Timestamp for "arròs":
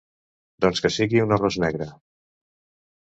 1.37-1.59